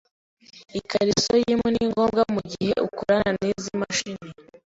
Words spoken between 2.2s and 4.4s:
mugihe ukorana nizi mashini.